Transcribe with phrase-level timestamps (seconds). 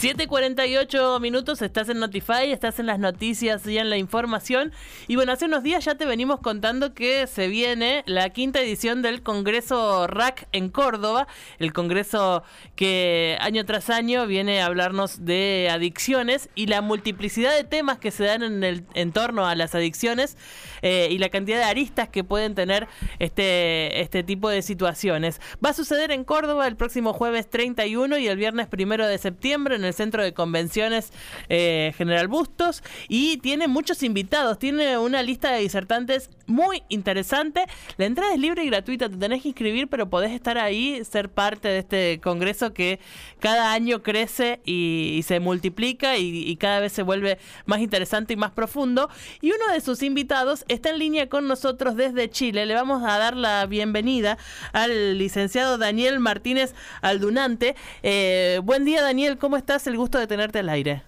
[0.00, 4.72] 7.48 minutos, estás en Notify, estás en las noticias y en la información.
[5.08, 9.02] Y bueno, hace unos días ya te venimos contando que se viene la quinta edición
[9.02, 11.26] del Congreso RAC en Córdoba,
[11.58, 12.44] el Congreso
[12.76, 18.10] que año tras año viene a hablarnos de adicciones y la multiplicidad de temas que
[18.10, 20.38] se dan en el entorno a las adicciones
[20.80, 25.42] eh, y la cantidad de aristas que pueden tener este, este tipo de situaciones.
[25.62, 29.76] Va a suceder en Córdoba el próximo jueves 31 y el viernes primero de septiembre
[29.76, 31.12] en Centro de Convenciones
[31.48, 37.64] eh, General Bustos y tiene muchos invitados, tiene una lista de disertantes muy interesante.
[37.96, 41.30] La entrada es libre y gratuita, te tenés que inscribir, pero podés estar ahí, ser
[41.30, 43.00] parte de este congreso que
[43.38, 48.50] cada año crece y, se multiplica y, cada vez se vuelve más interesante y más
[48.50, 49.08] profundo.
[49.40, 52.66] Y uno de sus invitados está en línea con nosotros desde Chile.
[52.66, 54.36] Le vamos a dar la bienvenida
[54.72, 57.76] al licenciado Daniel Martínez Aldunante.
[58.02, 59.79] Eh, buen día, Daniel, ¿cómo estás?
[59.86, 61.02] El gusto de tenerte al aire.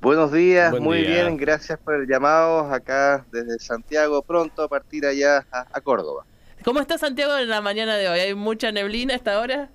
[0.00, 5.46] Buenos días, muy bien, gracias por el llamado acá desde Santiago, pronto a partir allá
[5.52, 6.24] a, Córdoba.
[6.64, 8.18] ¿Cómo está Santiago en la mañana de hoy?
[8.18, 9.70] ¿Hay mucha neblina hasta ahora?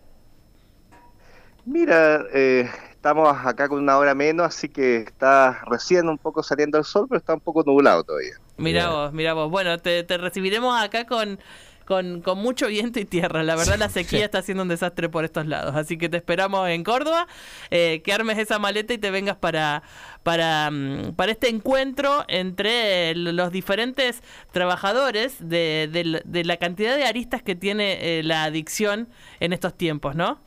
[1.64, 6.78] Mira, eh, estamos acá con una hora menos, así que está recién un poco saliendo
[6.78, 8.36] el sol, pero está un poco nublado todavía.
[8.58, 9.50] Mira vos, mira vos.
[9.50, 11.40] Bueno, te recibiremos acá con
[11.88, 13.44] con, con mucho viento y tierra.
[13.44, 15.76] La verdad la sequía está haciendo un desastre por estos lados.
[15.76, 17.28] Así que te esperamos en Córdoba,
[17.72, 19.84] eh, que armes esa maleta y te vengas para,
[20.24, 24.22] para, mm, para este encuentro entre los diferentes
[24.52, 29.08] trabajadores de, de, la cantidad de aristas que tiene eh, la adicción
[29.40, 30.40] en estos tiempos, ¿no?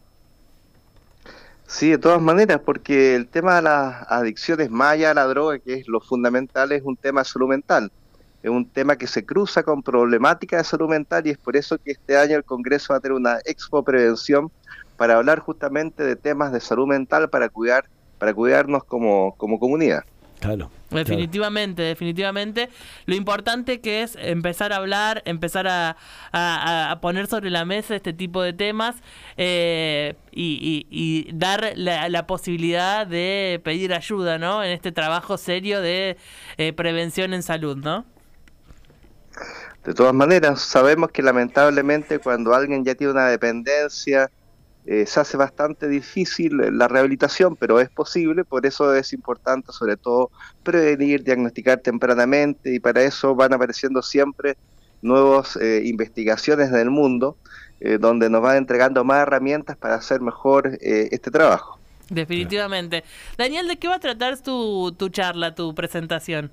[1.66, 5.74] Sí, de todas maneras, porque el tema de las adicciones más allá la droga, que
[5.74, 7.90] es lo fundamental, es un tema de salud mental
[8.42, 11.78] es un tema que se cruza con problemática de salud mental y es por eso
[11.78, 14.50] que este año el Congreso va a tener una expo prevención
[14.96, 17.84] para hablar justamente de temas de salud mental para cuidar
[18.18, 20.04] para cuidarnos como, como comunidad.
[20.40, 20.70] Claro.
[20.90, 22.68] Definitivamente, definitivamente.
[23.06, 25.96] Lo importante que es empezar a hablar, empezar a,
[26.32, 28.96] a, poner sobre la mesa este tipo de temas
[29.36, 34.64] eh, y, dar la, posibilidad de pedir ayuda, ¿no?
[34.64, 36.16] En este trabajo serio de
[36.56, 38.04] eh, prevención en salud, ¿no?
[39.84, 44.30] De todas maneras, sabemos que lamentablemente cuando alguien ya tiene una dependencia,
[44.86, 49.96] eh, se hace bastante difícil la rehabilitación, pero es posible, por eso es importante sobre
[49.96, 50.30] todo
[50.62, 54.56] prevenir, diagnosticar tempranamente y para eso van apareciendo siempre
[55.02, 57.36] nuevas eh, investigaciones en el mundo
[57.80, 61.78] eh, donde nos van entregando más herramientas para hacer mejor este trabajo.
[62.08, 63.04] Definitivamente.
[63.38, 66.50] Daniel, ¿de qué va a tratar tu, tu charla, tu presentación?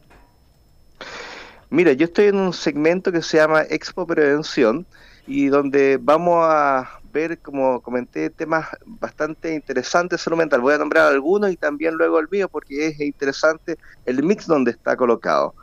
[1.70, 4.86] Mira, yo estoy en un segmento que se llama Expo Prevención
[5.26, 10.62] y donde vamos a ver, como comenté, temas bastante interesantes de salud mental.
[10.62, 14.72] Voy a nombrar algunos y también luego el mío porque es interesante el mix donde
[14.72, 15.54] está colocado.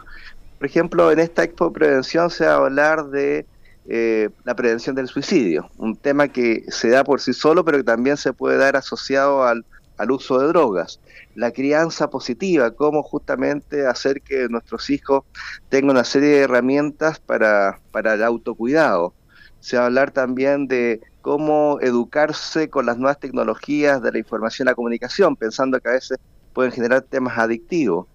[0.59, 3.47] Por ejemplo, en esta Expo Prevención se va a hablar de
[3.89, 7.85] eh, la prevención del suicidio, un tema que se da por sí solo, pero que
[7.85, 9.65] también se puede dar asociado al
[9.97, 11.01] al uso de drogas,
[11.35, 15.25] la crianza positiva, cómo justamente hacer que nuestros hijos
[15.69, 19.15] tengan una serie de herramientas para, para el autocuidado.
[19.61, 24.67] Se va a hablar también de cómo educarse con las nuevas tecnologías de la información
[24.67, 26.19] y la comunicación, pensando que a veces
[26.53, 28.07] pueden generar temas adictivos.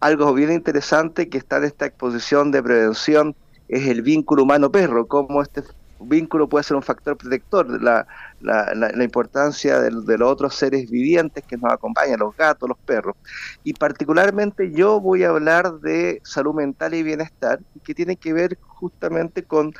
[0.00, 3.36] Algo bien interesante que está en esta exposición de prevención
[3.68, 5.62] es el vínculo humano-perro, cómo este
[6.00, 8.06] vínculo puede ser un factor protector, la,
[8.40, 12.78] la, la, importancia de, de, los otros seres vivientes que nos acompañan, los gatos, los
[12.78, 13.16] perros.
[13.64, 18.58] Y particularmente yo voy a hablar de salud mental y bienestar, que tiene que ver
[18.66, 19.74] justamente con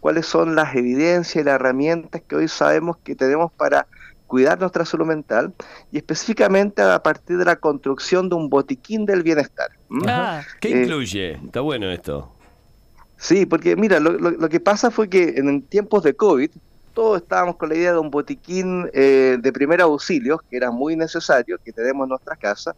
[0.00, 3.86] cuáles son las evidencias y las herramientas que hoy sabemos que tenemos para
[4.26, 5.54] cuidar nuestra salud mental
[5.92, 9.70] y específicamente a partir de la construcción de un botiquín del bienestar.
[10.06, 11.32] Ah, ¿Qué eh, incluye?
[11.32, 12.35] Está bueno esto.
[13.16, 16.50] Sí, porque mira, lo, lo, que pasa fue que en tiempos de COVID
[16.96, 20.96] todos estábamos con la idea de un botiquín eh, de primer auxilio, que era muy
[20.96, 22.74] necesario, que tenemos en nuestra casa.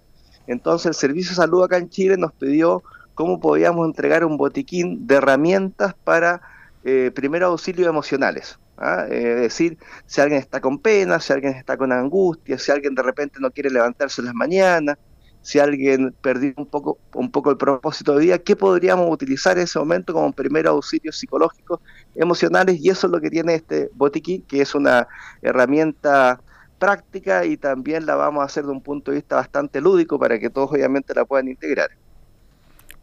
[0.49, 2.83] Entonces el Servicio de Salud acá en Chile nos pidió
[3.15, 6.41] cómo podíamos entregar un botiquín de herramientas para
[6.85, 8.59] eh, primer auxilio emocionales.
[8.77, 9.07] ¿ah?
[9.11, 13.03] Es decir, si alguien está con pena, si alguien está con angustia, si alguien de
[13.03, 14.99] repente no quiere levantarse en las mañanas,
[15.43, 19.65] si alguien perdió un poco, un poco el propósito de vida, ¿qué podríamos utilizar en
[19.65, 21.81] ese momento como primer auxilio psicológico,
[22.15, 22.79] emocionales?
[22.81, 25.09] Y eso es lo que tiene este botiquín, que es una
[25.43, 26.41] herramienta
[26.79, 30.39] práctica y también la vamos a hacer de un punto de vista bastante lúdico para
[30.39, 31.91] que todos obviamente la puedan integrar.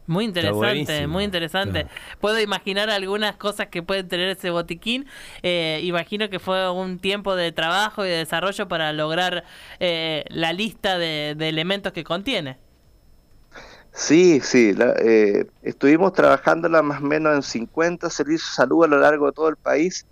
[0.06, 1.86] Muy interesante, muy interesante.
[2.20, 5.06] Puedo imaginar algunas cosas que pueden tener ese botiquín.
[5.42, 9.44] Eh, imagino que fue un tiempo de trabajo y de desarrollo para lograr
[9.80, 12.58] eh, la lista de, elementos que contiene.
[13.92, 14.74] Sí, sí.
[14.78, 19.32] Eh, estuvimos trabajando más o menos en 50 servicios de salud a lo largo de
[19.32, 20.06] todo el país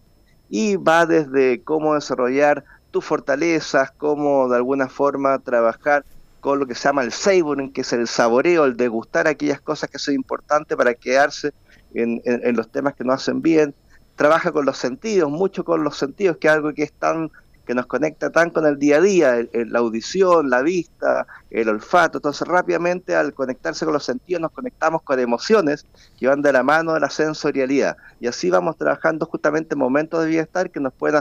[0.48, 6.04] y va desde cómo desarrollar tus fortalezas, cómo de alguna forma trabajar
[6.44, 9.88] con lo que se llama el savoring, que es el saboreo, el degustar aquellas cosas
[9.88, 11.54] que son importantes para quedarse
[11.94, 12.20] en,
[12.54, 13.74] los temas que nos hacen bien.
[14.14, 17.30] Trabaja con los sentidos, mucho con los sentidos, que es algo que es tan
[17.66, 22.18] que nos conecta tan con el día a día, la audición, la vista, el olfato.
[22.18, 25.86] Entonces, rápidamente al conectarse con los sentidos, nos conectamos con emociones
[26.18, 27.96] que van de la mano de la sensorialidad.
[28.20, 31.18] Y así vamos trabajando justamente momentos de bienestar que nos pueden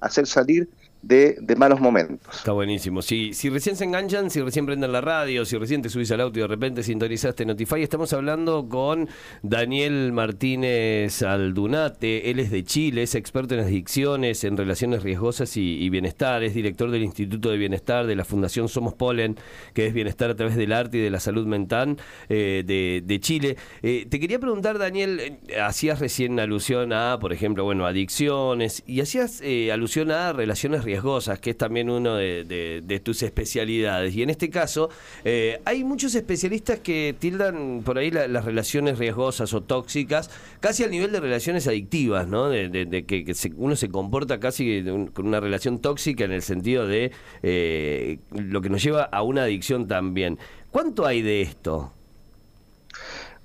[0.00, 0.68] hacer salir
[1.06, 2.36] de, malos momentos.
[2.36, 3.00] Está buenísimo.
[3.02, 6.38] Si, recién se enganchan, si recién prenden la radio, si recién te subís al auto
[6.38, 9.08] y de repente sintonizaste Notify, estamos hablando con
[9.42, 12.30] Daniel Martínez Aldunate.
[12.30, 16.42] Él es de Chile, es experto en adicciones, en relaciones riesgosas y, bienestar.
[16.42, 19.36] Es director del Instituto de Bienestar de la Fundación Somos Polen,
[19.72, 21.96] que es bienestar a través del arte y de la salud mental
[22.28, 23.56] eh, de, Chile.
[23.82, 29.00] Eh, te quería preguntar, Daniel, eh, hacías recién alusión a, por ejemplo, bueno, adicciones y
[29.00, 29.42] hacías
[29.72, 30.95] alusión a relaciones riesgosas
[31.40, 34.14] que es también una de, tus especialidades.
[34.14, 34.90] Y en este caso,
[35.24, 40.90] eh, hay muchos especialistas que tildan por ahí las relaciones riesgosas o tóxicas casi al
[40.90, 42.48] nivel de relaciones adictivas, ¿no?
[42.48, 47.12] De, que, uno se comporta casi con una relación tóxica en el sentido de
[47.42, 50.38] eh, lo que nos lleva a una adicción también.
[50.70, 51.92] ¿Cuánto hay de esto?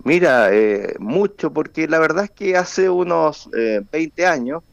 [0.03, 3.49] Mira, eh, mucho, porque la verdad es que hace unos
[3.91, 4.63] 20 años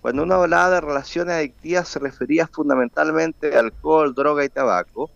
[0.00, 5.10] cuando uno hablaba de relaciones adictivas se refería fundamentalmente a alcohol, droga y tabaco.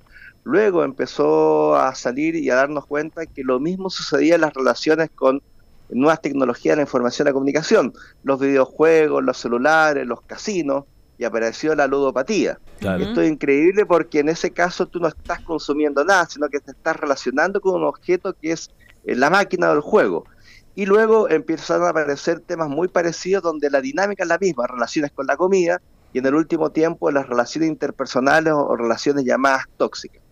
[0.44, 5.10] Luego empezó a salir y a darnos cuenta que lo mismo sucedía en las relaciones
[5.14, 5.40] con
[5.88, 7.92] nuevas tecnologías de la información y la comunicación,
[8.24, 10.84] los videojuegos, los celulares, los casinos,
[11.18, 12.58] y apareció la ludopatía.
[12.80, 16.72] Esto es increíble porque en ese caso tú no estás consumiendo nada, sino que te
[16.72, 18.70] estás relacionando con un objeto que es
[19.04, 20.24] eh, la máquina del juego.
[20.74, 25.12] Y luego empiezan a aparecer temas muy parecidos donde la dinámica es la misma, relaciones
[25.12, 25.80] con la comida
[26.12, 30.22] y en el último tiempo las relaciones interpersonales o relaciones llamadas tóxicas.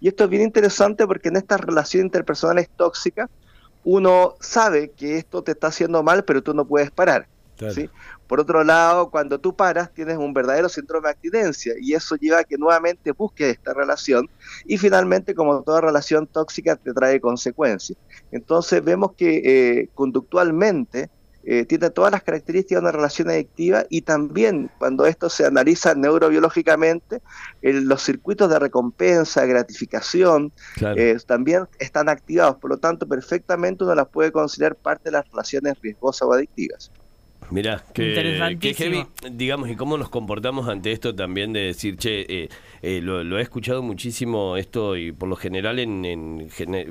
[0.00, 3.30] Y esto es bien interesante porque en estas relaciones interpersonales tóxicas
[3.84, 7.28] uno sabe que esto te está haciendo mal, pero tú no puedes parar.
[7.72, 7.88] ¿sí?
[8.26, 12.40] Por otro lado, cuando tú paras, tienes un verdadero síndrome de abstinencia y eso lleva
[12.40, 14.28] a que nuevamente busques esta relación
[14.64, 17.98] y finalmente, como toda relación tóxica, te trae consecuencias.
[18.32, 21.10] Entonces vemos que eh, conductualmente
[21.48, 25.94] eh, tiene todas las características de una relación adictiva y también cuando esto se analiza
[25.94, 27.22] neurobiológicamente,
[27.62, 30.52] los circuitos de recompensa, gratificación,
[30.96, 32.56] eh, también están activados.
[32.56, 36.90] Por lo tanto, perfectamente uno las puede considerar parte de las relaciones riesgosas o adictivas.
[37.50, 42.26] Mirá, que, que heavy, digamos, y cómo nos comportamos ante esto también de decir, che,
[42.28, 42.48] eh,
[42.82, 46.48] eh, lo, he escuchado muchísimo esto y por lo general en,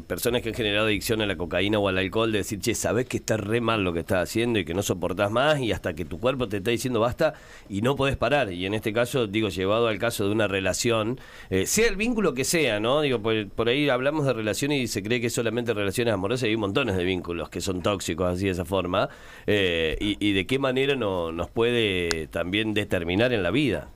[0.08, 3.06] personas que han generado adicción a la cocaína o al alcohol, de decir, che, sabes
[3.06, 5.94] que está re mal lo que estás haciendo y que no soportás más y hasta
[5.94, 7.34] que tu cuerpo te está diciendo basta
[7.70, 8.54] y no podés parar.
[8.54, 11.20] Y en este caso, digo, llevado al caso de una relación,
[11.50, 13.02] eh, sea el vínculo que sea, ¿no?
[13.02, 16.52] Digo, por, por ahí hablamos de relaciones y se cree que solamente relaciones amorosas y
[16.52, 19.10] hay montones de vínculos que son tóxicos así de esa forma
[19.48, 23.90] y, y de qué manera no, nos puede también determinar en la vida.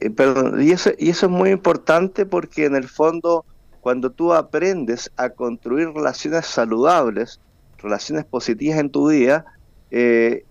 [0.00, 0.12] Eh,
[0.60, 3.44] y eso, y eso es muy importante porque en el fondo
[3.80, 7.40] cuando tú aprendes a construir relaciones saludables,
[7.78, 9.44] relaciones positivas en tu día,
[9.90, 10.44] eh,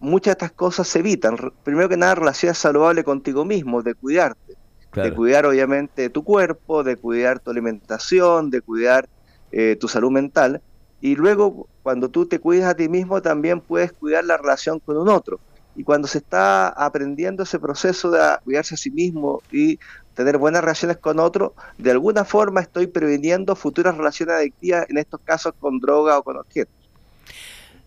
[0.00, 1.36] muchas de estas cosas se evitan.
[1.64, 4.56] Primero que nada, relaciones saludables contigo mismo, de cuidarte,
[4.94, 9.08] de cuidar obviamente tu cuerpo, de cuidar tu alimentación, de cuidar
[9.50, 10.60] eh, tu salud mental.
[11.00, 14.96] Y luego, cuando tú te cuidas a ti mismo, también puedes cuidar la relación con
[14.96, 15.38] un otro.
[15.76, 19.78] Y cuando se está aprendiendo ese proceso de cuidarse a sí mismo y
[20.14, 25.20] tener buenas relaciones con otro, de alguna forma estoy previniendo futuras relaciones adictivas, en estos
[25.22, 26.83] casos con droga o con objetos.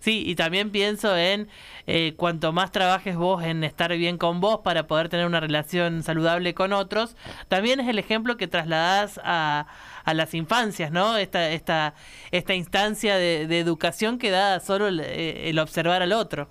[0.07, 1.49] Sí, y también pienso en
[1.85, 6.01] eh, cuanto más trabajes vos en estar bien con vos para poder tener una relación
[6.01, 7.17] saludable con otros,
[7.49, 9.67] también es el ejemplo que trasladás a,
[10.05, 11.17] a las infancias, ¿no?
[11.17, 11.93] Esta, esta,
[12.31, 16.47] esta instancia de, educación que da solo eh, el, observar al otro.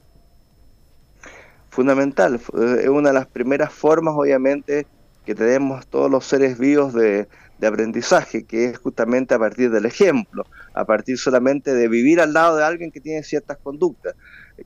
[1.71, 4.87] Fundamental, eh, es una de las primeras formas, obviamente,
[5.27, 7.29] que tenemos todos los seres vivos de,
[7.67, 12.57] aprendizaje, que es justamente a partir del ejemplo, a partir solamente de vivir al lado
[12.57, 14.15] de alguien que tiene ciertas conductas.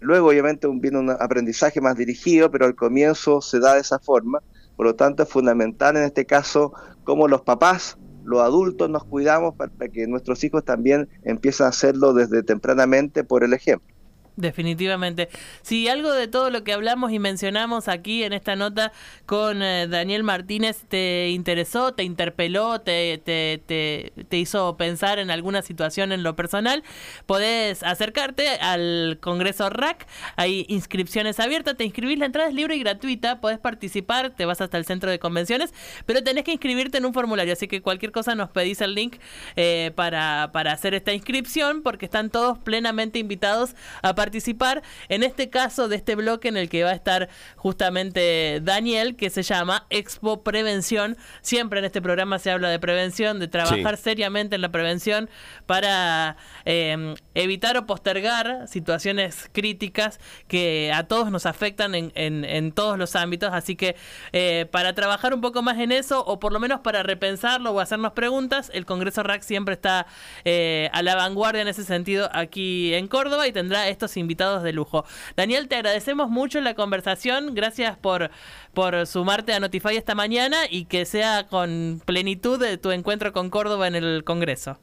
[0.01, 4.43] Luego, obviamente, viene un aprendizaje más dirigido, pero al comienzo se da de esa forma.
[4.77, 6.73] Por lo tanto, es fundamental en este caso
[7.05, 12.13] cómo los papás los adultos nos cuidamos para, que nuestros hijos también empiecen a hacerlo
[12.13, 13.95] desde tempranamente por el ejemplo.
[14.37, 15.29] Definitivamente.
[15.63, 18.93] Si algo de todo lo que hablamos y mencionamos aquí en esta nota
[19.27, 25.63] con eh, Daniel Martínez te interesó, te interpeló, te, te, te, hizo pensar en alguna
[25.63, 26.83] situación en lo personal,
[27.27, 30.07] podés acercarte al Congreso RAC.
[30.37, 34.61] Hay inscripciones abiertas, te inscribís, la entrada es libre y gratuita, podés participar, te vas
[34.61, 35.75] hasta el centro de convenciones,
[36.07, 39.17] pero tenés que inscribirte en un formulario, así que cualquier cosa nos pedís el link
[39.57, 45.49] eh, para, para hacer esta inscripción, porque están todos plenamente invitados a participar en este
[45.49, 49.87] caso de este bloque en el que va a estar justamente Daniel, que se llama
[49.89, 51.17] Expo Prevención.
[51.41, 55.31] Siempre en este programa se habla de prevención, de trabajar seriamente en la prevención
[55.65, 56.37] para
[56.67, 63.17] em, evitar o postergar situaciones críticas que a todos nos afectan en, en, todos los
[63.17, 63.55] ámbitos.
[63.55, 63.97] Así que
[64.33, 67.81] eh, para trabajar un poco más en eso, o por lo menos para repensarlo o
[67.81, 70.07] hacernos preguntas, el Congreso RAC siempre está
[70.45, 74.73] eh, a la vanguardia en ese sentido aquí en Córdoba y tendrá estos invitados de
[74.73, 75.05] lujo.
[75.37, 77.55] Daniel, te agradecemos mucho la conversación.
[77.55, 78.31] Gracias por,
[78.75, 83.51] por sumarte a Notify esta mañana y que sea con plenitud de tu encuentro con
[83.51, 84.79] Córdoba en el Congreso.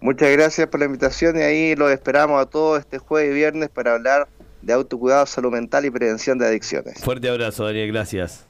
[0.00, 3.68] Muchas gracias por la invitación y ahí los esperamos a todos este jueves y viernes
[3.68, 4.28] para hablar
[4.62, 7.00] de autocuidado, salud mental y prevención de adicciones.
[7.00, 7.90] Fuerte abrazo, Daniel.
[7.92, 8.46] Gracias.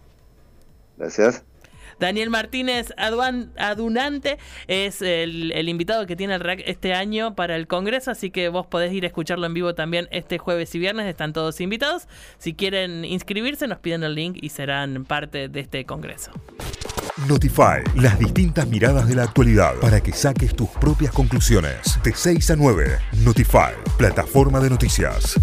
[0.99, 1.43] Gracias.
[2.01, 8.11] Daniel Martínez Adunante es el, invitado que tiene el RAC este año para el Congreso,
[8.11, 11.33] así que vos podés ir a escucharlo en vivo también este jueves y viernes, están
[11.33, 12.09] todos invitados.
[12.39, 16.31] Si quieren inscribirse, nos piden el link y serán parte de este Congreso.
[17.27, 21.99] Notify, las distintas miradas de la actualidad para que saques tus propias conclusiones.
[22.05, 25.35] De 6 a 9, Notify, plataforma de noticias.